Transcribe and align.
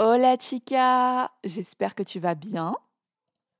Hola 0.00 0.36
chica, 0.36 1.32
j'espère 1.42 1.96
que 1.96 2.04
tu 2.04 2.20
vas 2.20 2.36
bien 2.36 2.76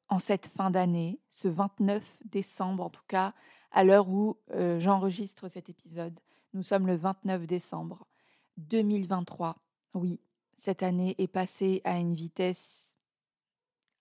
en 0.08 0.20
cette 0.20 0.46
fin 0.46 0.70
d'année, 0.70 1.18
ce 1.28 1.48
29 1.48 2.04
décembre 2.26 2.84
en 2.84 2.90
tout 2.90 3.02
cas, 3.08 3.34
à 3.72 3.82
l'heure 3.82 4.08
où 4.08 4.38
euh, 4.52 4.78
j'enregistre 4.78 5.48
cet 5.48 5.68
épisode. 5.68 6.16
Nous 6.54 6.62
sommes 6.62 6.86
le 6.86 6.94
29 6.94 7.44
décembre 7.48 8.06
2023. 8.58 9.56
Oui, 9.94 10.20
cette 10.56 10.84
année 10.84 11.16
est 11.18 11.26
passée 11.26 11.80
à 11.82 11.98
une 11.98 12.14
vitesse 12.14 12.94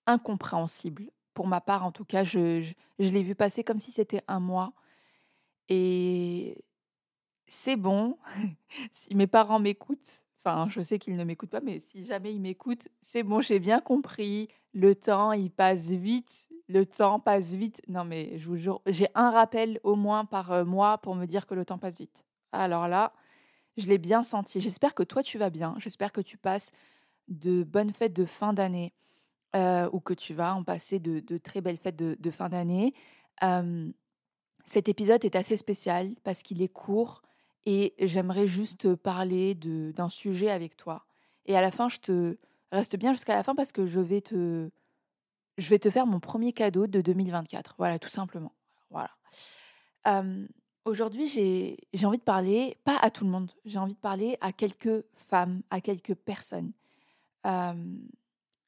incompréhensible. 0.06 1.10
Pour 1.34 1.48
ma 1.48 1.60
part, 1.60 1.84
en 1.84 1.90
tout 1.90 2.04
cas, 2.04 2.22
je, 2.22 2.62
je 3.00 3.08
l'ai 3.08 3.24
vu 3.24 3.34
passer 3.34 3.64
comme 3.64 3.80
si 3.80 3.90
c'était 3.90 4.22
un 4.28 4.38
mois. 4.38 4.74
Et 5.68 6.64
c'est 7.48 7.74
bon, 7.74 8.16
si 8.92 9.16
mes 9.16 9.26
parents 9.26 9.58
m'écoutent, 9.58 10.22
enfin 10.44 10.68
je 10.68 10.80
sais 10.80 10.98
qu'ils 10.98 11.16
ne 11.16 11.24
m'écoutent 11.24 11.50
pas, 11.50 11.60
mais 11.60 11.78
si 11.78 12.04
jamais 12.04 12.34
ils 12.34 12.40
m'écoutent, 12.40 12.88
c'est 13.02 13.22
bon, 13.22 13.40
j'ai 13.40 13.58
bien 13.58 13.80
compris, 13.80 14.48
le 14.74 14.94
temps, 14.94 15.32
il 15.32 15.50
passe 15.50 15.90
vite, 15.90 16.48
le 16.68 16.86
temps 16.86 17.20
passe 17.20 17.54
vite. 17.54 17.82
Non 17.88 18.04
mais 18.04 18.38
je 18.38 18.48
vous 18.48 18.56
jure, 18.56 18.80
j'ai 18.86 19.08
un 19.14 19.30
rappel 19.30 19.80
au 19.82 19.96
moins 19.96 20.24
par 20.24 20.52
euh, 20.52 20.64
mois 20.64 20.98
pour 20.98 21.14
me 21.14 21.26
dire 21.26 21.46
que 21.46 21.54
le 21.54 21.64
temps 21.64 21.78
passe 21.78 21.98
vite. 21.98 22.24
Alors 22.52 22.88
là, 22.88 23.12
je 23.76 23.86
l'ai 23.86 23.98
bien 23.98 24.22
senti. 24.22 24.60
J'espère 24.60 24.94
que 24.94 25.02
toi 25.02 25.22
tu 25.22 25.38
vas 25.38 25.50
bien, 25.50 25.74
j'espère 25.78 26.12
que 26.12 26.20
tu 26.20 26.36
passes 26.38 26.70
de 27.28 27.62
bonnes 27.62 27.92
fêtes 27.92 28.14
de 28.14 28.24
fin 28.24 28.52
d'année 28.52 28.92
euh, 29.56 29.88
ou 29.92 30.00
que 30.00 30.14
tu 30.14 30.34
vas 30.34 30.54
en 30.54 30.64
passer 30.64 30.98
de, 30.98 31.38
très 31.38 31.60
belles 31.60 31.78
fêtes 31.78 31.96
de, 31.96 32.30
fin 32.30 32.48
d'année. 32.48 32.94
cet 34.64 34.88
épisode 34.88 35.24
est 35.24 35.36
assez 35.36 35.56
spécial 35.56 36.14
parce 36.24 36.42
qu'il 36.42 36.62
est 36.62 36.68
court, 36.68 37.22
et 37.66 37.94
j'aimerais 37.98 38.46
juste 38.46 38.94
parler 38.94 39.54
d'un 39.54 40.08
sujet 40.08 40.50
avec 40.50 40.76
toi. 40.76 41.04
Et 41.46 41.56
à 41.56 41.60
la 41.60 41.70
fin, 41.70 41.88
je 41.88 41.98
te 41.98 42.36
reste 42.72 42.96
bien 42.96 43.12
jusqu'à 43.12 43.34
la 43.34 43.42
fin 43.42 43.54
parce 43.54 43.72
que 43.72 43.86
je 43.86 44.00
vais 44.00 44.20
te 44.20 44.70
je 45.58 45.68
vais 45.68 45.78
te 45.78 45.90
faire 45.90 46.06
mon 46.06 46.20
premier 46.20 46.52
cadeau 46.52 46.86
de 46.86 47.00
2024. 47.00 47.74
Voilà, 47.78 47.98
tout 47.98 48.08
simplement. 48.08 48.52
Voilà. 48.90 49.10
Aujourd'hui, 50.84 51.28
j'ai 51.28 52.06
envie 52.06 52.18
de 52.18 52.22
parler, 52.22 52.78
pas 52.84 52.96
à 52.96 53.10
tout 53.10 53.24
le 53.24 53.30
monde, 53.30 53.52
j'ai 53.66 53.78
envie 53.78 53.92
de 53.92 53.98
parler 53.98 54.38
à 54.40 54.52
quelques 54.52 55.04
femmes, 55.16 55.62
à 55.68 55.82
quelques 55.82 56.14
personnes. 56.14 56.72
Euh, 57.44 57.74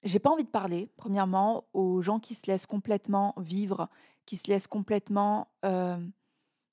j'ai 0.02 0.18
pas 0.18 0.28
envie 0.28 0.44
de 0.44 0.50
parler, 0.50 0.90
premièrement, 0.96 1.64
aux 1.72 2.02
gens 2.02 2.18
qui 2.18 2.34
se 2.34 2.46
laissent 2.46 2.66
complètement 2.66 3.34
vivre, 3.38 3.88
qui 4.26 4.36
se 4.36 4.48
laissent 4.48 4.66
complètement 4.66 5.48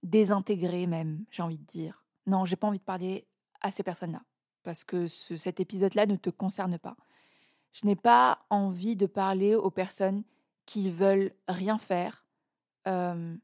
désintégrer 0.03 0.85
même, 0.85 1.23
j'ai 1.31 1.43
envie 1.43 1.57
de 1.57 1.65
dire. 1.65 2.03
Non, 2.27 2.45
j'ai 2.45 2.55
pas 2.55 2.67
envie 2.67 2.79
de 2.79 2.83
parler 2.83 3.25
à 3.61 3.71
ces 3.71 3.83
personnes-là 3.83 4.21
parce 4.63 4.83
que 4.83 5.07
cet 5.07 5.59
épisode-là 5.61 6.05
ne 6.05 6.17
te 6.17 6.29
concerne 6.29 6.77
pas. 6.77 6.97
Je 7.71 7.85
n'ai 7.85 7.95
pas 7.95 8.45
envie 8.49 8.95
de 8.95 9.05
parler 9.05 9.55
aux 9.55 9.71
personnes 9.71 10.23
qui 10.65 10.89
veulent 10.89 11.31
rien 11.47 11.77
faire, 11.77 12.25
euh, 12.87 13.35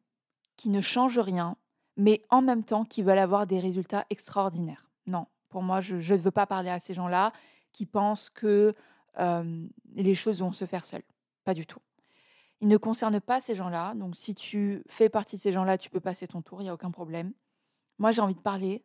qui 0.58 0.70
ne 0.70 0.82
changent 0.82 1.20
rien, 1.20 1.56
mais 1.96 2.22
en 2.30 2.42
même 2.42 2.64
temps 2.64 2.84
qui 2.84 3.04
veulent 3.04 3.20
avoir 3.20 3.48
des 3.48 3.60
résultats 3.60 4.06
extraordinaires. 4.10 4.90
Non, 5.08 5.28
pour 5.48 5.64
moi, 5.64 5.80
je 5.80 5.96
ne 5.96 6.18
veux 6.18 6.32
pas 6.32 6.46
parler 6.46 6.70
à 6.70 6.80
ces 6.80 6.94
gens-là 6.94 7.32
qui 7.72 7.86
pensent 7.86 8.30
que 8.30 8.76
euh, 9.20 9.68
les 9.96 10.16
choses 10.16 10.42
vont 10.42 10.52
se 10.52 10.66
faire 10.66 10.86
seules. 10.86 11.04
Pas 11.46 11.54
du 11.54 11.66
tout. 11.66 11.80
Il 12.60 12.68
ne 12.68 12.78
concerne 12.78 13.22
pas 13.22 13.40
ces 13.40 13.56
gens-là. 13.56 13.94
Donc, 13.96 14.16
si 14.16 14.36
tu 14.36 14.84
fais 14.88 15.10
partie 15.10 15.36
de 15.36 15.42
ces 15.42 15.52
gens-là, 15.52 15.78
tu 15.78 15.90
peux 15.90 16.00
passer 16.00 16.28
ton 16.28 16.42
tour, 16.42 16.62
il 16.62 16.66
n'y 16.66 16.70
a 16.70 16.74
aucun 16.74 16.92
problème. 16.92 17.34
Moi, 17.98 18.12
j'ai 18.12 18.22
envie 18.22 18.36
de 18.36 18.40
parler 18.40 18.84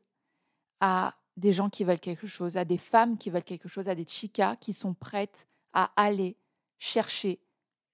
à 0.81 1.15
des 1.37 1.53
gens 1.53 1.71
qui 1.71 1.85
veulent 1.85 2.01
quelque 2.01 2.27
chose, 2.27 2.57
à 2.57 2.65
des 2.65 2.79
femmes 2.79 3.17
qui 3.17 3.31
veulent 3.31 3.45
quelque 3.45 3.69
chose, 3.69 3.89
à 3.89 3.95
des 3.95 4.07
chicas 4.07 4.57
qui 4.57 4.73
sont 4.73 4.95
prêtes 4.95 5.47
à 5.73 5.93
aller 5.97 6.37
chercher 6.79 7.41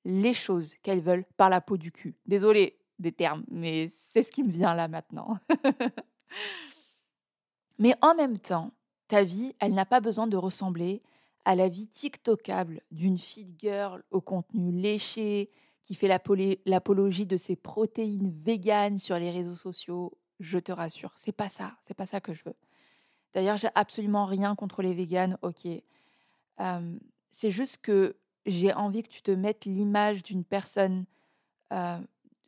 les 0.05 0.35
choses 0.35 0.75
qu'elles 0.83 1.01
veulent 1.01 1.25
par 1.37 1.51
la 1.51 1.61
peau 1.61 1.77
du 1.77 1.93
cul. 1.93 2.17
Désolée 2.27 2.79
des 2.99 3.13
termes, 3.13 3.45
mais 3.49 3.91
c'est 4.13 4.23
ce 4.23 4.31
qui 4.31 4.43
me 4.43 4.51
vient 4.51 4.75
là 4.75 4.89
maintenant. 4.89 5.39
mais 7.79 7.95
en 8.01 8.15
même 8.15 8.39
temps, 8.39 8.73
ta 9.09 9.25
vie, 9.25 9.55
elle 9.61 9.75
n'a 9.75 9.87
pas 9.87 10.01
besoin 10.01 10.27
de 10.27 10.37
ressembler 10.37 11.03
à 11.45 11.55
la 11.55 11.69
vie 11.69 11.89
TikTokable 11.89 12.81
d'une 12.91 13.19
fit 13.19 13.49
girl 13.59 14.03
au 14.11 14.21
contenu 14.21 14.73
léché, 14.73 15.51
qui 15.85 15.95
fait 15.95 16.09
l'apologie 16.09 17.27
de 17.27 17.37
ses 17.37 17.57
protéines 17.57 18.33
véganes 18.43 18.97
sur 18.97 19.19
les 19.19 19.31
réseaux 19.31 19.55
sociaux 19.55 20.17
je 20.41 20.59
te 20.59 20.73
rassure. 20.73 21.13
C'est 21.17 21.33
pas 21.33 21.49
ça, 21.49 21.73
c'est 21.87 21.95
pas 21.95 22.07
ça 22.07 22.21
que 22.21 22.35
je 22.35 22.43
veux. 22.45 22.57
D'ailleurs, 23.35 23.57
j'ai 23.57 23.69
absolument 23.75 24.27
rien 24.27 24.55
contre 24.55 24.83
les 24.83 24.95
véganes, 24.95 25.39
ok. 25.43 25.67
c'est 27.31 27.51
juste 27.51 27.79
que 27.79 28.17
j'ai 28.47 28.73
envie 28.73 29.03
que 29.03 29.09
tu 29.09 29.23
te 29.23 29.31
mettes 29.31 29.65
l'image 29.65 30.23
d'une 30.23 30.45
personne 30.45 31.05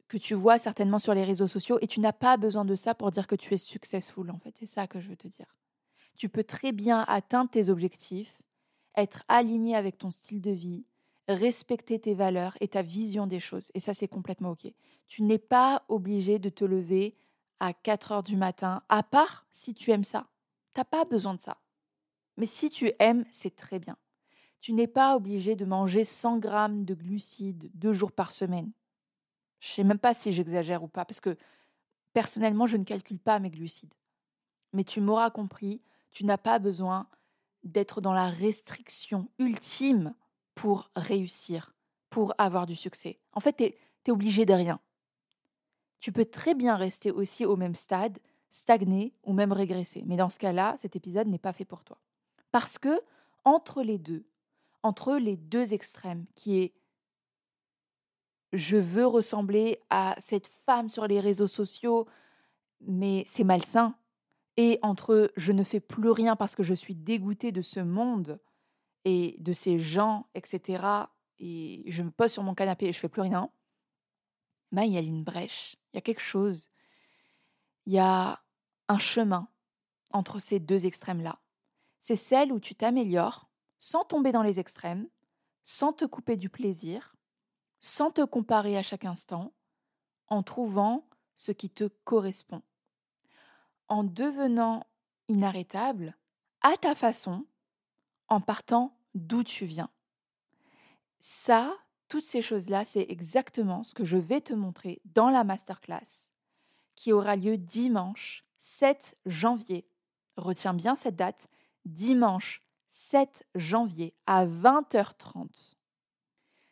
que 0.08 0.16
tu 0.16 0.34
vois 0.34 0.58
certainement 0.58 0.98
sur 0.98 1.14
les 1.14 1.24
réseaux 1.24 1.48
sociaux 1.48 1.78
et 1.80 1.86
tu 1.86 2.00
n'as 2.00 2.12
pas 2.12 2.36
besoin 2.36 2.64
de 2.64 2.74
ça 2.74 2.94
pour 2.94 3.10
dire 3.10 3.26
que 3.26 3.34
tu 3.34 3.54
es 3.54 3.58
successful, 3.58 4.30
en 4.30 4.38
fait. 4.38 4.54
C'est 4.58 4.66
ça 4.66 4.86
que 4.86 5.00
je 5.00 5.08
veux 5.08 5.16
te 5.16 5.28
dire. 5.28 5.56
Tu 6.16 6.28
peux 6.28 6.44
très 6.44 6.72
bien 6.72 7.04
atteindre 7.08 7.50
tes 7.50 7.68
objectifs, 7.68 8.40
être 8.96 9.24
aligné 9.28 9.76
avec 9.76 9.98
ton 9.98 10.10
style 10.10 10.40
de 10.40 10.52
vie, 10.52 10.84
respecter 11.28 11.98
tes 11.98 12.14
valeurs 12.14 12.56
et 12.60 12.68
ta 12.68 12.82
vision 12.82 13.26
des 13.26 13.40
choses. 13.40 13.70
Et 13.74 13.80
ça, 13.80 13.94
c'est 13.94 14.08
complètement 14.08 14.50
OK. 14.50 14.72
Tu 15.08 15.22
n'es 15.22 15.38
pas 15.38 15.84
obligé 15.88 16.38
de 16.38 16.48
te 16.48 16.64
lever 16.64 17.14
à 17.60 17.72
4 17.72 18.12
heures 18.12 18.22
du 18.22 18.36
matin, 18.36 18.82
à 18.88 19.02
part 19.02 19.46
si 19.50 19.74
tu 19.74 19.90
aimes 19.90 20.04
ça. 20.04 20.26
Tu 20.74 20.80
n'as 20.80 20.84
pas 20.84 21.04
besoin 21.04 21.34
de 21.34 21.40
ça. 21.40 21.58
Mais 22.36 22.46
si 22.46 22.68
tu 22.68 22.92
aimes, 22.98 23.24
c'est 23.30 23.54
très 23.54 23.78
bien. 23.78 23.96
Tu 24.60 24.72
n'es 24.72 24.86
pas 24.86 25.16
obligé 25.16 25.54
de 25.56 25.64
manger 25.64 26.04
100 26.04 26.38
grammes 26.38 26.84
de 26.84 26.94
glucides 26.94 27.70
deux 27.74 27.92
jours 27.92 28.12
par 28.12 28.32
semaine. 28.32 28.72
Je 29.60 29.68
sais 29.68 29.84
même 29.84 29.98
pas 29.98 30.14
si 30.14 30.32
j'exagère 30.32 30.82
ou 30.82 30.88
pas, 30.88 31.04
parce 31.04 31.20
que 31.20 31.36
personnellement, 32.12 32.66
je 32.66 32.76
ne 32.76 32.84
calcule 32.84 33.18
pas 33.18 33.38
mes 33.38 33.50
glucides. 33.50 33.94
Mais 34.72 34.84
tu 34.84 35.00
m'auras 35.00 35.30
compris, 35.30 35.80
tu 36.10 36.24
n'as 36.24 36.38
pas 36.38 36.58
besoin 36.58 37.06
d'être 37.64 38.00
dans 38.00 38.12
la 38.12 38.30
restriction 38.30 39.28
ultime 39.38 40.14
pour 40.54 40.90
réussir, 40.96 41.74
pour 42.10 42.34
avoir 42.38 42.66
du 42.66 42.76
succès. 42.76 43.18
En 43.32 43.40
fait, 43.40 43.56
tu 43.56 43.64
es, 43.64 44.10
obligé 44.10 44.46
de 44.46 44.54
rien 44.54 44.80
tu 46.00 46.12
peux 46.12 46.24
très 46.24 46.54
bien 46.54 46.76
rester 46.76 47.10
aussi 47.10 47.44
au 47.44 47.56
même 47.56 47.74
stade, 47.74 48.18
stagner 48.50 49.12
ou 49.24 49.32
même 49.32 49.52
régresser. 49.52 50.02
Mais 50.06 50.16
dans 50.16 50.30
ce 50.30 50.38
cas-là, 50.38 50.76
cet 50.80 50.96
épisode 50.96 51.28
n'est 51.28 51.38
pas 51.38 51.52
fait 51.52 51.64
pour 51.64 51.84
toi. 51.84 51.98
Parce 52.52 52.78
que 52.78 53.00
entre 53.44 53.82
les 53.82 53.98
deux, 53.98 54.24
entre 54.82 55.16
les 55.16 55.36
deux 55.36 55.74
extrêmes, 55.74 56.26
qui 56.34 56.58
est 56.58 56.72
je 58.52 58.76
veux 58.76 59.06
ressembler 59.06 59.80
à 59.90 60.14
cette 60.18 60.46
femme 60.46 60.88
sur 60.88 61.06
les 61.06 61.20
réseaux 61.20 61.46
sociaux, 61.48 62.06
mais 62.80 63.24
c'est 63.26 63.44
malsain, 63.44 63.94
et 64.56 64.78
entre 64.82 65.30
je 65.36 65.52
ne 65.52 65.64
fais 65.64 65.80
plus 65.80 66.10
rien 66.10 66.36
parce 66.36 66.54
que 66.54 66.62
je 66.62 66.74
suis 66.74 66.94
dégoûtée 66.94 67.52
de 67.52 67.62
ce 67.62 67.80
monde 67.80 68.38
et 69.04 69.36
de 69.38 69.52
ces 69.52 69.78
gens, 69.78 70.26
etc., 70.34 70.84
et 71.38 71.82
je 71.86 72.02
me 72.02 72.10
pose 72.10 72.32
sur 72.32 72.42
mon 72.42 72.54
canapé 72.54 72.86
et 72.86 72.92
je 72.92 72.98
fais 72.98 73.08
plus 73.08 73.20
rien, 73.20 73.50
bah, 74.72 74.84
il 74.84 74.92
y 74.92 74.98
a 74.98 75.00
une 75.00 75.24
brèche, 75.24 75.76
il 75.92 75.96
y 75.96 75.98
a 75.98 76.02
quelque 76.02 76.20
chose, 76.20 76.70
il 77.86 77.92
y 77.94 77.98
a 77.98 78.42
un 78.88 78.98
chemin 78.98 79.48
entre 80.10 80.38
ces 80.38 80.58
deux 80.58 80.86
extrêmes-là. 80.86 81.38
C'est 82.00 82.16
celle 82.16 82.52
où 82.52 82.60
tu 82.60 82.74
t'améliores 82.74 83.48
sans 83.78 84.04
tomber 84.04 84.32
dans 84.32 84.42
les 84.42 84.58
extrêmes, 84.58 85.08
sans 85.62 85.92
te 85.92 86.04
couper 86.04 86.36
du 86.36 86.48
plaisir, 86.48 87.16
sans 87.80 88.10
te 88.10 88.24
comparer 88.24 88.76
à 88.76 88.82
chaque 88.82 89.04
instant, 89.04 89.52
en 90.28 90.42
trouvant 90.42 91.08
ce 91.36 91.52
qui 91.52 91.70
te 91.70 91.84
correspond, 92.04 92.62
en 93.88 94.02
devenant 94.04 94.86
inarrêtable 95.28 96.16
à 96.62 96.76
ta 96.76 96.94
façon, 96.94 97.46
en 98.28 98.40
partant 98.40 98.96
d'où 99.14 99.44
tu 99.44 99.66
viens. 99.66 99.90
Ça, 101.20 101.76
toutes 102.08 102.24
ces 102.24 102.42
choses-là, 102.42 102.84
c'est 102.84 103.06
exactement 103.08 103.82
ce 103.82 103.94
que 103.94 104.04
je 104.04 104.16
vais 104.16 104.40
te 104.40 104.52
montrer 104.52 105.00
dans 105.04 105.30
la 105.30 105.44
masterclass 105.44 106.28
qui 106.94 107.12
aura 107.12 107.36
lieu 107.36 107.58
dimanche 107.58 108.44
7 108.58 109.16
janvier. 109.26 109.86
Retiens 110.36 110.74
bien 110.74 110.96
cette 110.96 111.16
date, 111.16 111.46
dimanche 111.84 112.62
7 112.90 113.46
janvier 113.54 114.14
à 114.26 114.46
20h30. 114.46 115.76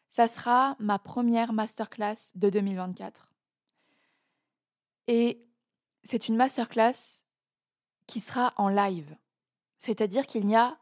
Ça 0.09 0.29
sera 0.29 0.77
ma 0.79 0.99
première 0.99 1.53
masterclass 1.53 2.31
de 2.35 2.51
2024. 2.51 3.33
Et 5.07 5.45
c'est 6.03 6.29
une 6.29 6.37
masterclass 6.37 7.23
qui 8.07 8.21
sera 8.21 8.55
en 8.57 8.69
live. 8.69 9.17
C'est-à-dire 9.79 10.27
qu'il 10.27 10.47
n'y 10.47 10.57
a, 10.57 10.79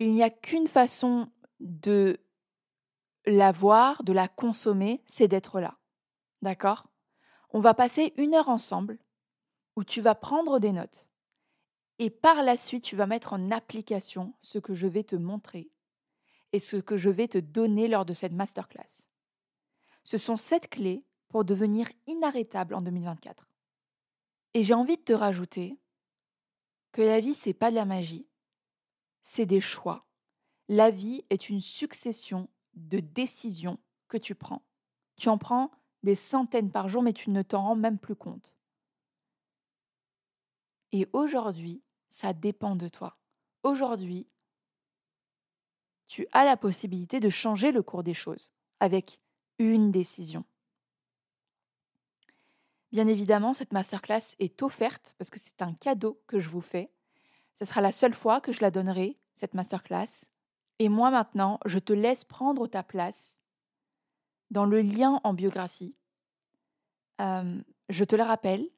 n'y 0.00 0.22
a 0.22 0.30
qu'une 0.30 0.66
façon 0.66 1.30
de 1.60 2.20
la 3.26 3.52
voir, 3.52 4.02
de 4.04 4.12
la 4.12 4.28
consommer, 4.28 5.02
c'est 5.06 5.28
d'être 5.28 5.60
là. 5.60 5.78
D'accord? 6.42 6.88
On 7.50 7.60
va 7.60 7.74
passer 7.74 8.14
une 8.16 8.34
heure 8.34 8.48
ensemble 8.48 8.98
où 9.76 9.84
tu 9.84 10.00
vas 10.00 10.14
prendre 10.14 10.58
des 10.58 10.72
notes. 10.72 11.06
Et 11.98 12.10
par 12.10 12.42
la 12.42 12.56
suite, 12.56 12.84
tu 12.84 12.96
vas 12.96 13.06
mettre 13.06 13.32
en 13.32 13.50
application 13.50 14.34
ce 14.40 14.58
que 14.58 14.74
je 14.74 14.86
vais 14.86 15.04
te 15.04 15.16
montrer. 15.16 15.70
et 16.52 16.58
ce 16.58 16.76
que 16.76 16.96
je 16.96 17.10
vais 17.10 17.28
te 17.28 17.38
donner 17.38 17.88
lors 17.88 18.04
de 18.04 18.14
cette 18.14 18.32
masterclass. 18.32 19.06
Ce 20.04 20.18
sont 20.18 20.36
sept 20.36 20.68
clés 20.68 21.02
pour 21.28 21.44
devenir 21.44 21.88
inarrêtable 22.06 22.74
en 22.74 22.82
2024. 22.82 23.48
Et 24.54 24.62
j'ai 24.62 24.74
envie 24.74 24.98
de 24.98 25.02
te 25.02 25.12
rajouter 25.14 25.78
que 26.92 27.00
la 27.00 27.20
vie, 27.20 27.34
c'est 27.34 27.54
pas 27.54 27.70
de 27.70 27.76
la 27.76 27.86
magie, 27.86 28.26
c'est 29.22 29.46
des 29.46 29.62
choix. 29.62 30.04
La 30.68 30.90
vie 30.90 31.24
est 31.30 31.48
une 31.48 31.60
succession 31.62 32.48
de 32.74 33.00
décisions 33.00 33.78
que 34.08 34.16
tu 34.16 34.34
prends. 34.34 34.62
Tu 35.16 35.28
en 35.28 35.38
prends 35.38 35.70
des 36.02 36.14
centaines 36.14 36.70
par 36.70 36.88
jour, 36.88 37.02
mais 37.02 37.12
tu 37.12 37.30
ne 37.30 37.42
t'en 37.42 37.62
rends 37.62 37.76
même 37.76 37.98
plus 37.98 38.16
compte. 38.16 38.54
Et 40.92 41.08
aujourd'hui, 41.12 41.82
ça 42.08 42.32
dépend 42.32 42.76
de 42.76 42.88
toi. 42.88 43.16
Aujourd'hui, 43.62 44.26
tu 46.08 46.26
as 46.32 46.44
la 46.44 46.56
possibilité 46.56 47.20
de 47.20 47.30
changer 47.30 47.72
le 47.72 47.82
cours 47.82 48.02
des 48.02 48.14
choses 48.14 48.52
avec 48.80 49.18
une 49.58 49.90
décision. 49.90 50.44
Bien 52.90 53.06
évidemment, 53.06 53.54
cette 53.54 53.72
masterclass 53.72 54.34
est 54.38 54.62
offerte 54.62 55.14
parce 55.16 55.30
que 55.30 55.40
c'est 55.40 55.62
un 55.62 55.72
cadeau 55.72 56.20
que 56.26 56.40
je 56.40 56.50
vous 56.50 56.60
fais. 56.60 56.90
Ce 57.58 57.64
sera 57.64 57.80
la 57.80 57.92
seule 57.92 58.12
fois 58.12 58.42
que 58.42 58.52
je 58.52 58.60
la 58.60 58.70
donnerai, 58.70 59.18
cette 59.36 59.54
masterclass. 59.54 60.26
Et 60.82 60.88
moi 60.88 61.12
maintenant, 61.12 61.60
je 61.64 61.78
te 61.78 61.92
laisse 61.92 62.24
prendre 62.24 62.66
ta 62.66 62.82
place 62.82 63.40
dans 64.50 64.64
le 64.64 64.80
lien 64.80 65.20
en 65.22 65.32
biographie. 65.32 65.94
Euh, 67.20 67.62
je 67.88 68.02
te 68.02 68.16
le 68.16 68.24
rappelle, 68.24 68.68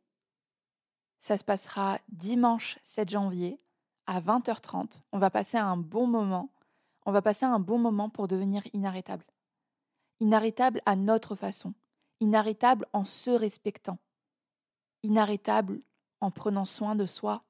ça 1.20 1.38
se 1.38 1.44
passera 1.44 1.98
dimanche 2.10 2.78
7 2.82 3.08
janvier 3.08 3.58
à 4.06 4.20
20h30. 4.20 5.00
On 5.12 5.18
va 5.18 5.30
passer 5.30 5.56
un 5.56 5.78
bon 5.78 6.06
moment. 6.06 6.50
On 7.06 7.10
va 7.10 7.22
passer 7.22 7.46
un 7.46 7.58
bon 7.58 7.78
moment 7.78 8.10
pour 8.10 8.28
devenir 8.28 8.62
inarrêtable. 8.74 9.24
Inarrêtable 10.20 10.82
à 10.84 10.96
notre 10.96 11.34
façon. 11.34 11.72
Inarrêtable 12.20 12.86
en 12.92 13.06
se 13.06 13.30
respectant. 13.30 13.96
Inarrêtable 15.02 15.80
en 16.20 16.30
prenant 16.30 16.66
soin 16.66 16.96
de 16.96 17.06
soi. 17.06 17.44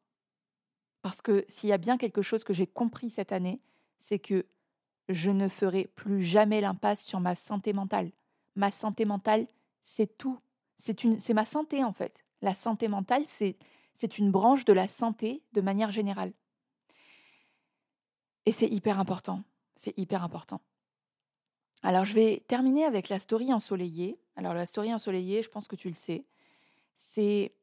Parce 1.02 1.20
que 1.20 1.44
s'il 1.48 1.70
y 1.70 1.72
a 1.72 1.78
bien 1.78 1.98
quelque 1.98 2.22
chose 2.22 2.44
que 2.44 2.54
j'ai 2.54 2.68
compris 2.68 3.10
cette 3.10 3.32
année, 3.32 3.60
c'est 4.04 4.18
que 4.18 4.44
je 5.08 5.30
ne 5.30 5.48
ferai 5.48 5.86
plus 5.94 6.22
jamais 6.22 6.60
l'impasse 6.60 7.02
sur 7.02 7.20
ma 7.20 7.34
santé 7.34 7.72
mentale. 7.72 8.12
Ma 8.54 8.70
santé 8.70 9.06
mentale, 9.06 9.46
c'est 9.82 10.18
tout. 10.18 10.38
C'est 10.78 11.32
ma 11.32 11.46
santé 11.46 11.82
en 11.82 11.92
fait. 11.92 12.22
La 12.42 12.52
santé 12.52 12.88
mentale, 12.88 13.24
c'est 13.26 14.18
une 14.18 14.30
branche 14.30 14.66
de 14.66 14.74
la 14.74 14.88
santé 14.88 15.42
de 15.52 15.62
manière 15.62 15.90
générale. 15.90 16.32
Et 18.44 18.52
c'est 18.52 18.68
hyper 18.68 19.00
important. 19.00 19.42
C'est 19.76 19.96
hyper 19.96 20.22
important. 20.22 20.60
Alors, 21.82 22.04
je 22.04 22.14
vais 22.14 22.42
terminer 22.46 22.84
avec 22.84 23.08
la 23.08 23.18
story 23.18 23.54
ensoleillée. 23.54 24.18
Alors, 24.36 24.52
la 24.52 24.66
story 24.66 24.92
ensoleillée, 24.92 25.42
je 25.42 25.48
pense 25.48 25.66
que 25.66 25.76
tu 25.76 25.88
le 25.88 25.94
sais, 25.94 26.24
c'est 26.98 27.54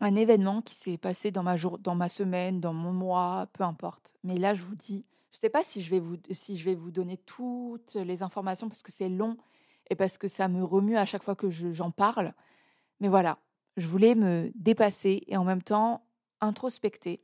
un 0.00 0.14
événement 0.14 0.60
qui 0.60 0.74
s'est 0.74 0.98
passé 0.98 1.30
dans 1.30 1.42
ma, 1.42 1.56
dans 1.56 1.94
ma 1.94 2.10
semaine, 2.10 2.60
dans 2.60 2.74
mon 2.74 2.92
mois, 2.92 3.48
peu 3.54 3.64
importe. 3.64 4.12
Mais 4.24 4.36
là, 4.36 4.54
je 4.54 4.62
vous 4.62 4.74
dis, 4.74 5.06
je 5.32 5.38
ne 5.38 5.40
sais 5.40 5.50
pas 5.50 5.64
si 5.64 5.82
je, 5.82 5.90
vais 5.90 5.98
vous, 5.98 6.16
si 6.30 6.56
je 6.56 6.64
vais 6.64 6.74
vous 6.74 6.90
donner 6.90 7.16
toutes 7.16 7.94
les 7.94 8.22
informations 8.22 8.68
parce 8.68 8.82
que 8.82 8.92
c'est 8.92 9.08
long 9.08 9.38
et 9.90 9.96
parce 9.96 10.18
que 10.18 10.28
ça 10.28 10.46
me 10.48 10.62
remue 10.62 10.96
à 10.96 11.06
chaque 11.06 11.22
fois 11.22 11.34
que 11.34 11.50
j'en 11.50 11.90
parle. 11.90 12.34
Mais 13.00 13.08
voilà, 13.08 13.38
je 13.76 13.86
voulais 13.86 14.14
me 14.14 14.52
dépasser 14.54 15.24
et 15.26 15.36
en 15.36 15.44
même 15.44 15.62
temps 15.62 16.04
introspecter. 16.40 17.22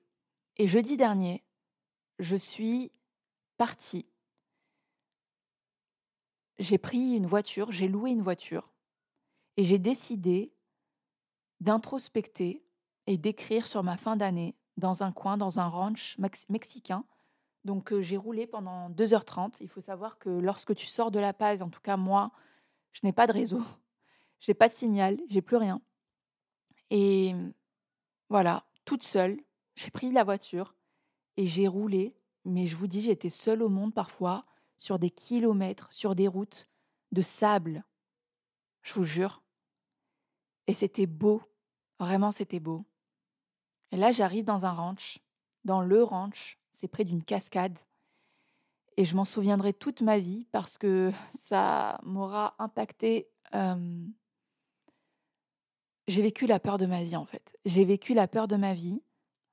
Et 0.56 0.66
jeudi 0.66 0.96
dernier, 0.96 1.44
je 2.18 2.34
suis 2.34 2.92
partie. 3.58 4.06
J'ai 6.58 6.78
pris 6.78 7.14
une 7.14 7.26
voiture, 7.26 7.70
j'ai 7.70 7.88
loué 7.88 8.10
une 8.10 8.22
voiture 8.22 8.72
et 9.56 9.64
j'ai 9.64 9.78
décidé 9.78 10.52
d'introspecter 11.60 12.64
et 13.06 13.18
d'écrire 13.18 13.66
sur 13.66 13.82
ma 13.82 13.96
fin 13.96 14.16
d'année 14.16 14.56
dans 14.76 15.02
un 15.02 15.12
coin, 15.12 15.36
dans 15.36 15.60
un 15.60 15.68
ranch 15.68 16.16
mexicain. 16.48 17.04
Donc 17.64 17.98
j'ai 18.00 18.16
roulé 18.16 18.46
pendant 18.46 18.90
2h30. 18.90 19.56
Il 19.60 19.68
faut 19.68 19.80
savoir 19.80 20.18
que 20.18 20.30
lorsque 20.30 20.74
tu 20.74 20.86
sors 20.86 21.10
de 21.10 21.18
La 21.18 21.32
Paz, 21.32 21.62
en 21.62 21.68
tout 21.68 21.80
cas 21.80 21.96
moi, 21.96 22.32
je 22.92 23.00
n'ai 23.04 23.12
pas 23.12 23.26
de 23.26 23.32
réseau, 23.32 23.62
je 24.40 24.50
n'ai 24.50 24.54
pas 24.54 24.68
de 24.68 24.72
signal, 24.74 25.18
j'ai 25.28 25.42
plus 25.42 25.56
rien. 25.56 25.80
Et 26.90 27.34
voilà, 28.28 28.64
toute 28.84 29.02
seule, 29.02 29.40
j'ai 29.74 29.90
pris 29.90 30.10
la 30.10 30.24
voiture 30.24 30.74
et 31.36 31.46
j'ai 31.46 31.68
roulé. 31.68 32.14
Mais 32.44 32.66
je 32.66 32.76
vous 32.76 32.86
dis, 32.86 33.02
j'étais 33.02 33.30
seule 33.30 33.62
au 33.62 33.68
monde 33.68 33.92
parfois, 33.92 34.46
sur 34.78 34.98
des 34.98 35.10
kilomètres, 35.10 35.92
sur 35.92 36.14
des 36.14 36.28
routes 36.28 36.68
de 37.12 37.20
sable. 37.20 37.84
Je 38.82 38.94
vous 38.94 39.04
jure. 39.04 39.42
Et 40.66 40.74
c'était 40.74 41.06
beau. 41.06 41.42
Vraiment, 41.98 42.32
c'était 42.32 42.60
beau. 42.60 42.86
Et 43.90 43.96
là, 43.96 44.12
j'arrive 44.12 44.44
dans 44.44 44.64
un 44.66 44.72
ranch, 44.72 45.20
dans 45.64 45.82
le 45.82 46.02
ranch. 46.02 46.57
C'est 46.80 46.88
près 46.88 47.04
d'une 47.04 47.22
cascade. 47.22 47.78
Et 48.96 49.04
je 49.04 49.14
m'en 49.14 49.24
souviendrai 49.24 49.72
toute 49.72 50.00
ma 50.00 50.18
vie 50.18 50.46
parce 50.52 50.78
que 50.78 51.12
ça 51.30 52.00
m'aura 52.02 52.54
impacté 52.58 53.28
j'ai 56.08 56.22
vécu 56.22 56.46
la 56.46 56.58
peur 56.58 56.78
de 56.78 56.86
ma 56.86 57.02
vie 57.02 57.16
en 57.16 57.26
fait. 57.26 57.56
J'ai 57.64 57.84
vécu 57.84 58.14
la 58.14 58.26
peur 58.26 58.48
de 58.48 58.56
ma 58.56 58.74
vie 58.74 59.02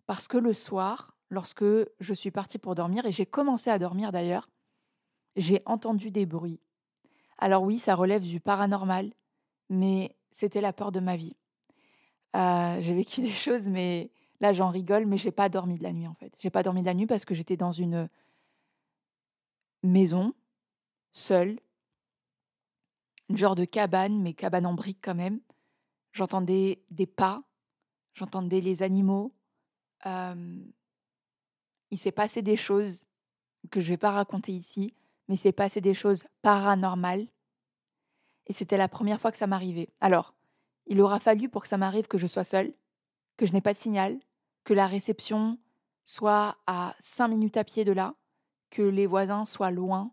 parce 0.08 0.28
que 0.28 0.38
le 0.38 0.54
soir, 0.54 1.16
lorsque 1.30 1.66
je 2.00 2.14
suis 2.14 2.32
partie 2.32 2.58
pour 2.58 2.76
dormir, 2.76 3.06
et 3.06 3.12
j'ai 3.12 3.26
commencé 3.26 3.70
à 3.70 3.78
dormir 3.78 4.12
d'ailleurs, 4.12 4.50
j'ai 5.36 5.62
entendu 5.66 6.12
des 6.12 6.26
bruits. 6.26 6.62
Alors 7.38 7.64
oui, 7.64 7.78
ça 7.78 7.94
relève 7.94 8.22
du 8.22 8.40
paranormal, 8.40 9.12
mais 9.70 10.16
c'était 10.32 10.62
la 10.62 10.72
peur 10.72 10.94
de 10.94 11.02
ma 11.02 11.18
vie. 11.18 11.36
Euh, 12.38 12.78
j'ai 12.80 12.94
vécu 12.94 13.22
des 13.22 13.34
choses, 13.34 13.68
mais 13.68 14.12
là 14.42 14.54
j'en 14.54 14.70
rigole, 14.70 15.06
mais 15.06 15.18
j'ai 15.18 15.32
pas 15.32 15.50
dormi 15.50 15.78
de 15.78 15.84
la 15.84 15.94
nuit 15.94 16.08
en 16.08 16.14
fait. 16.16 16.34
J'ai 16.40 16.50
pas 16.50 16.64
dormi 16.64 16.82
de 16.82 16.86
la 16.86 16.94
nuit 16.94 17.08
parce 17.08 17.26
que 17.26 17.36
j'étais 17.36 17.58
dans 17.58 17.72
une 17.72 18.10
maison, 19.84 20.34
seule, 21.12 21.60
une 23.30 23.38
genre 23.38 23.56
de 23.56 23.66
cabane, 23.66 24.22
mais 24.22 24.34
cabane 24.34 24.66
en 24.66 24.74
briques 24.74 25.00
quand 25.02 25.16
même. 25.16 25.40
J'entendais 26.12 26.82
des 26.92 27.08
pas, 27.08 27.44
j'entendais 28.14 28.62
les 28.62 28.84
animaux. 28.84 29.34
il 30.06 30.64
s'est 31.98 32.12
passé 32.12 32.42
des 32.42 32.58
choses 32.58 33.06
que 33.72 33.82
je 33.82 33.90
vais 33.90 33.98
pas 33.98 34.12
raconter 34.12 34.52
ici, 34.52 34.94
mais 35.28 35.36
il 35.36 35.40
s'est 35.40 35.52
passé 35.52 35.82
des 35.82 35.94
choses 35.94 36.24
paranormales. 36.42 37.28
Et 38.48 38.54
c'était 38.54 38.78
la 38.78 38.88
première 38.88 39.20
fois 39.20 39.32
que 39.32 39.38
ça 39.38 39.48
m'arrivait. 39.48 39.90
Alors, 40.02 40.36
il 40.86 41.02
aura 41.02 41.20
fallu 41.20 41.50
pour 41.50 41.64
que 41.64 41.68
ça 41.68 41.78
m'arrive 41.78 42.08
que 42.08 42.20
je 42.20 42.28
sois 42.28 42.44
seule, 42.44 42.74
que 43.38 43.46
je 43.46 43.54
n'ai 43.54 43.62
pas 43.62 43.74
de 43.74 43.78
signal, 43.78 44.20
que 44.64 44.74
la 44.74 44.88
réception 44.88 45.58
soit 46.04 46.58
à 46.68 46.96
cinq 47.00 47.28
minutes 47.30 47.58
à 47.58 47.64
pied 47.64 47.84
de 47.84 47.92
là, 47.92 48.16
que 48.70 48.82
les 48.82 49.08
voisins 49.08 49.46
soient 49.46 49.72
loin. 49.72 50.12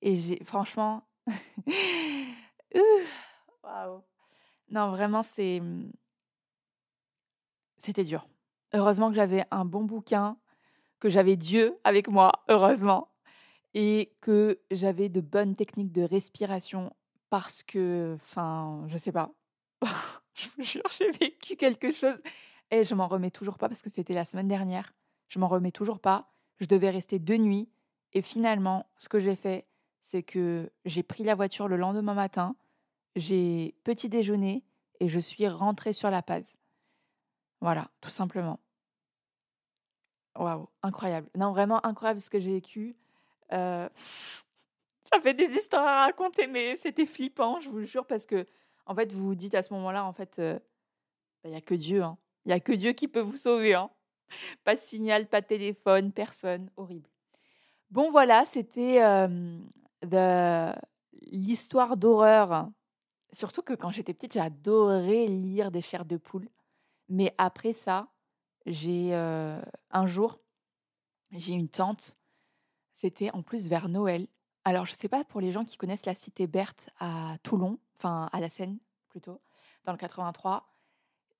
Et 0.00 0.16
j'ai 0.16 0.42
franchement, 0.44 1.06
waouh, 3.62 4.02
non, 4.70 4.90
vraiment, 4.90 5.22
c'était 5.22 5.60
dur. 8.04 8.26
Heureusement 8.72 9.10
que 9.10 9.16
j'avais 9.16 9.44
un 9.50 9.64
bon 9.64 9.84
bouquin, 9.84 10.36
que 10.98 11.08
j'avais 11.10 11.36
Dieu 11.36 11.78
avec 11.84 12.08
moi, 12.08 12.32
heureusement, 12.48 13.08
et 13.74 14.12
que 14.20 14.60
j'avais 14.70 15.08
de 15.08 15.20
bonnes 15.20 15.56
techniques 15.56 15.92
de 15.92 16.02
respiration 16.02 16.94
parce 17.30 17.62
que, 17.62 18.18
enfin, 18.22 18.84
je 18.88 18.98
sais 18.98 19.12
pas. 19.12 19.30
je 20.34 20.48
vous 20.56 20.64
jure, 20.64 20.82
j'ai 20.98 21.10
vécu 21.12 21.56
quelque 21.56 21.92
chose 21.92 22.20
et 22.70 22.84
je 22.84 22.94
m'en 22.94 23.08
remets 23.08 23.30
toujours 23.30 23.58
pas 23.58 23.68
parce 23.68 23.82
que 23.82 23.90
c'était 23.90 24.14
la 24.14 24.24
semaine 24.24 24.48
dernière. 24.48 24.94
Je 25.28 25.38
m'en 25.38 25.48
remets 25.48 25.72
toujours 25.72 26.00
pas. 26.00 26.32
Je 26.58 26.66
devais 26.66 26.90
rester 26.90 27.18
deux 27.18 27.36
nuits 27.36 27.68
et 28.12 28.22
finalement, 28.22 28.86
ce 28.96 29.08
que 29.08 29.18
j'ai 29.18 29.36
fait, 29.36 29.66
c'est 30.00 30.22
que 30.22 30.70
j'ai 30.84 31.02
pris 31.02 31.24
la 31.24 31.34
voiture 31.34 31.68
le 31.68 31.76
lendemain 31.76 32.14
matin 32.14 32.56
j'ai 33.16 33.74
petit 33.84 34.08
déjeuner 34.08 34.64
et 35.00 35.08
je 35.08 35.18
suis 35.18 35.46
rentrée 35.48 35.92
sur 35.92 36.10
la 36.10 36.22
paz. 36.22 36.54
Voilà, 37.60 37.90
tout 38.00 38.10
simplement. 38.10 38.58
Waouh, 40.36 40.68
incroyable. 40.82 41.28
Non, 41.36 41.52
vraiment 41.52 41.84
incroyable 41.84 42.20
ce 42.20 42.30
que 42.30 42.40
j'ai 42.40 42.52
vécu. 42.52 42.96
Euh, 43.52 43.88
ça 45.12 45.20
fait 45.20 45.34
des 45.34 45.50
histoires 45.56 45.86
à 45.86 46.04
raconter, 46.04 46.46
mais 46.46 46.76
c'était 46.76 47.06
flippant, 47.06 47.60
je 47.60 47.68
vous 47.68 47.78
le 47.78 47.84
jure, 47.84 48.06
parce 48.06 48.26
que, 48.26 48.46
en 48.86 48.94
fait, 48.94 49.12
vous 49.12 49.26
vous 49.26 49.34
dites 49.34 49.54
à 49.54 49.62
ce 49.62 49.72
moment-là, 49.74 50.04
en 50.04 50.12
fait, 50.12 50.38
euh, 50.38 50.58
bah, 51.42 51.48
il 51.48 51.50
n'y 51.50 51.56
a 51.56 51.60
que 51.60 51.74
Dieu. 51.74 52.02
Hein. 52.02 52.18
Il 52.44 52.48
n'y 52.48 52.54
a 52.54 52.60
que 52.60 52.72
Dieu 52.72 52.92
qui 52.92 53.08
peut 53.08 53.20
vous 53.20 53.36
sauver. 53.36 53.74
Hein. 53.74 53.90
Pas 54.64 54.74
de 54.74 54.80
signal, 54.80 55.26
pas 55.28 55.40
de 55.40 55.46
téléphone, 55.46 56.12
personne. 56.12 56.70
Horrible. 56.76 57.08
Bon, 57.90 58.10
voilà, 58.10 58.44
c'était 58.46 59.02
euh, 59.02 60.72
l'histoire 61.30 61.96
d'horreur 61.96 62.68
Surtout 63.32 63.62
que 63.62 63.72
quand 63.72 63.90
j'étais 63.90 64.12
petite, 64.12 64.34
j'adorais 64.34 65.26
lire 65.26 65.70
des 65.70 65.80
chairs 65.80 66.04
de 66.04 66.18
poule. 66.18 66.48
Mais 67.08 67.34
après 67.38 67.72
ça, 67.72 68.08
j'ai 68.66 69.14
un 69.14 70.06
jour, 70.06 70.38
j'ai 71.30 71.54
une 71.54 71.70
tante 71.70 72.14
C'était 72.92 73.30
en 73.30 73.42
plus 73.42 73.68
vers 73.68 73.88
Noël. 73.88 74.28
Alors, 74.64 74.86
je 74.86 74.92
ne 74.92 74.96
sais 74.96 75.08
pas 75.08 75.24
pour 75.24 75.40
les 75.40 75.50
gens 75.50 75.64
qui 75.64 75.76
connaissent 75.76 76.06
la 76.06 76.14
cité 76.14 76.46
Berthe 76.46 76.88
à 77.00 77.36
Toulon, 77.42 77.78
enfin 78.02 78.28
à 78.32 78.40
la 78.40 78.50
Seine 78.50 78.78
plutôt, 79.08 79.40
dans 79.84 79.92
le 79.92 79.98
83. 79.98 80.68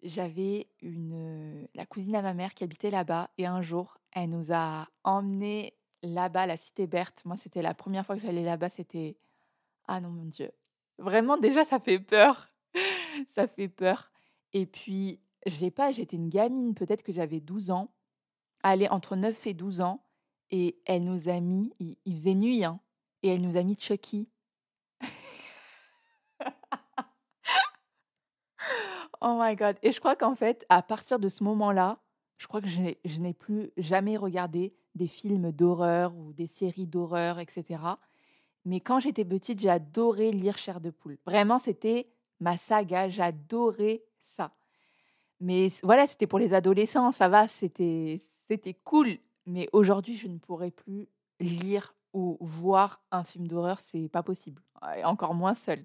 J'avais 0.02 0.68
une 0.80 1.68
la 1.74 1.86
cousine 1.86 2.16
à 2.16 2.22
ma 2.22 2.34
mère 2.34 2.54
qui 2.54 2.64
habitait 2.64 2.90
là-bas 2.90 3.30
et 3.38 3.46
un 3.46 3.62
jour, 3.62 3.98
elle 4.12 4.30
nous 4.30 4.52
a 4.52 4.88
emmenés 5.04 5.74
là-bas, 6.02 6.46
la 6.46 6.56
cité 6.56 6.86
Berthe. 6.86 7.24
Moi, 7.24 7.36
c'était 7.36 7.62
la 7.62 7.74
première 7.74 8.04
fois 8.04 8.16
que 8.16 8.22
j'allais 8.22 8.42
là-bas, 8.42 8.68
c'était 8.68 9.16
ah 9.86 10.00
non 10.00 10.10
mon 10.10 10.24
Dieu. 10.24 10.50
Vraiment 10.98 11.36
déjà 11.36 11.64
ça 11.64 11.78
fait 11.78 11.98
peur. 11.98 12.48
ça 13.28 13.46
fait 13.46 13.68
peur. 13.68 14.10
Et 14.52 14.66
puis, 14.66 15.20
j'ai 15.46 15.70
pas, 15.70 15.92
j'étais 15.92 16.16
une 16.16 16.28
gamine, 16.28 16.74
peut-être 16.74 17.02
que 17.02 17.12
j'avais 17.12 17.40
12 17.40 17.70
ans. 17.70 17.92
Allez, 18.62 18.88
entre 18.88 19.16
9 19.16 19.46
et 19.46 19.54
12 19.54 19.80
ans. 19.80 20.04
Et 20.50 20.78
elle 20.84 21.04
nous 21.04 21.28
a 21.28 21.40
mis, 21.40 21.72
il, 21.78 22.14
faisait 22.14 22.34
nuit, 22.34 22.62
hein, 22.62 22.78
et 23.22 23.28
elle 23.28 23.40
nous 23.40 23.56
a 23.56 23.62
mis 23.62 23.76
Chucky. 23.78 24.28
Oh 29.22 29.38
my 29.40 29.56
god. 29.56 29.76
Et 29.82 29.92
je 29.92 30.00
crois 30.00 30.16
qu'en 30.16 30.34
fait, 30.34 30.66
à 30.68 30.82
partir 30.82 31.18
de 31.18 31.28
ce 31.28 31.42
moment-là, 31.44 31.98
je 32.38 32.46
crois 32.46 32.60
que 32.60 32.68
je 32.68 33.20
n'ai 33.20 33.34
plus 33.34 33.70
jamais 33.76 34.16
regardé 34.16 34.74
des 34.94 35.06
films 35.06 35.52
d'horreur 35.52 36.14
ou 36.16 36.32
des 36.32 36.46
séries 36.46 36.86
d'horreur, 36.86 37.38
etc. 37.38 37.80
Mais 38.64 38.80
quand 38.80 39.00
j'étais 39.00 39.24
petite, 39.24 39.64
adoré 39.66 40.32
lire 40.32 40.58
Chair 40.58 40.80
de 40.80 40.90
poule. 40.90 41.18
Vraiment, 41.24 41.58
c'était 41.58 42.08
ma 42.40 42.56
saga, 42.56 43.08
j'adorais 43.08 44.02
ça. 44.20 44.52
Mais 45.40 45.68
voilà, 45.82 46.06
c'était 46.06 46.26
pour 46.26 46.38
les 46.38 46.54
adolescents, 46.54 47.12
ça 47.12 47.28
va, 47.28 47.48
c'était 47.48 48.20
c'était 48.48 48.74
cool. 48.74 49.18
Mais 49.46 49.68
aujourd'hui, 49.72 50.16
je 50.16 50.28
ne 50.28 50.38
pourrais 50.38 50.70
plus 50.70 51.08
lire 51.40 51.94
ou 52.12 52.36
voir 52.40 53.02
un 53.10 53.24
film 53.24 53.48
d'horreur, 53.48 53.80
c'est 53.80 54.08
pas 54.08 54.22
possible. 54.22 54.62
Encore 55.04 55.34
moins 55.34 55.54
seul. 55.54 55.84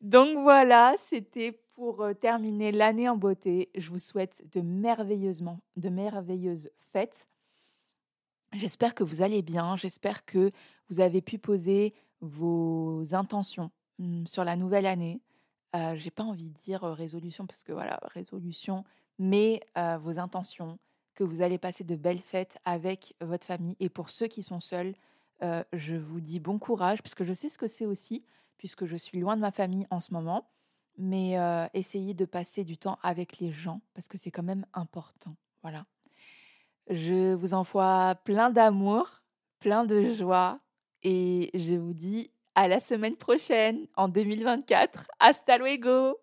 Donc 0.00 0.38
voilà, 0.42 0.94
c'était 1.08 1.60
pour 1.78 2.00
euh, 2.00 2.12
terminer 2.12 2.72
l'année 2.72 3.08
en 3.08 3.16
beauté. 3.16 3.70
Je 3.76 3.90
vous 3.90 4.00
souhaite 4.00 4.42
de 4.52 4.60
merveilleusement, 4.60 5.60
de 5.76 5.88
merveilleuses 5.88 6.70
fêtes. 6.92 7.28
J'espère 8.52 8.96
que 8.96 9.04
vous 9.04 9.22
allez 9.22 9.42
bien. 9.42 9.76
J'espère 9.76 10.24
que 10.24 10.50
vous 10.90 10.98
avez 10.98 11.22
pu 11.22 11.38
poser 11.38 11.94
vos 12.20 13.04
intentions 13.14 13.70
mmh, 14.00 14.26
sur 14.26 14.42
la 14.42 14.56
nouvelle 14.56 14.86
année. 14.86 15.20
Euh, 15.76 15.94
J'ai 15.94 16.10
pas 16.10 16.24
envie 16.24 16.50
de 16.50 16.58
dire 16.64 16.82
résolution 16.82 17.46
parce 17.46 17.62
que 17.62 17.70
voilà, 17.70 18.00
résolution, 18.06 18.84
mais 19.20 19.60
vos 20.00 20.18
intentions, 20.18 20.80
que 21.14 21.22
vous 21.22 21.42
allez 21.42 21.58
passer 21.58 21.84
de 21.84 21.94
belles 21.94 22.20
fêtes 22.20 22.58
avec 22.64 23.14
votre 23.20 23.46
famille. 23.46 23.76
Et 23.78 23.88
pour 23.88 24.10
ceux 24.10 24.26
qui 24.26 24.42
sont 24.42 24.60
seuls, 24.60 24.94
je 25.42 25.94
vous 25.96 26.20
dis 26.20 26.40
bon 26.40 26.58
courage, 26.58 27.02
puisque 27.02 27.24
je 27.24 27.34
sais 27.34 27.48
ce 27.48 27.58
que 27.58 27.66
c'est 27.66 27.86
aussi, 27.86 28.24
puisque 28.56 28.86
je 28.86 28.96
suis 28.96 29.20
loin 29.20 29.36
de 29.36 29.40
ma 29.40 29.50
famille 29.52 29.86
en 29.90 30.00
ce 30.00 30.12
moment. 30.12 30.44
Mais 31.00 31.36
essayez 31.74 32.12
de 32.12 32.24
passer 32.24 32.64
du 32.64 32.76
temps 32.76 32.98
avec 33.02 33.38
les 33.38 33.52
gens, 33.52 33.80
parce 33.94 34.08
que 34.08 34.18
c'est 34.18 34.32
quand 34.32 34.42
même 34.42 34.66
important. 34.74 35.36
Voilà. 35.62 35.86
Je 36.90 37.34
vous 37.34 37.54
envoie 37.54 38.16
plein 38.24 38.50
d'amour, 38.50 39.22
plein 39.60 39.84
de 39.84 40.12
joie, 40.12 40.58
et 41.04 41.50
je 41.54 41.76
vous 41.76 41.92
dis 41.92 42.32
à 42.56 42.66
la 42.66 42.80
semaine 42.80 43.14
prochaine, 43.14 43.86
en 43.94 44.08
2024. 44.08 45.06
Hasta 45.20 45.58
luego 45.58 46.18